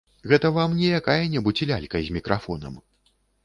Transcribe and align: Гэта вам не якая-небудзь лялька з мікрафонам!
Гэта 0.29 0.47
вам 0.55 0.73
не 0.79 0.87
якая-небудзь 1.01 1.63
лялька 1.75 2.05
з 2.07 2.19
мікрафонам! 2.19 2.85